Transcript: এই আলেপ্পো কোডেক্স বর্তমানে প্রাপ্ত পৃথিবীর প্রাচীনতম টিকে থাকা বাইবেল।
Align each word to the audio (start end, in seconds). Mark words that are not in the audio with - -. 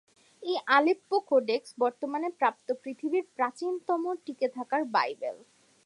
এই 0.43 0.57
আলেপ্পো 0.67 1.17
কোডেক্স 1.29 1.69
বর্তমানে 1.77 2.27
প্রাপ্ত 2.39 2.67
পৃথিবীর 2.83 3.25
প্রাচীনতম 3.35 4.03
টিকে 4.25 4.47
থাকা 4.57 4.77
বাইবেল। 4.93 5.37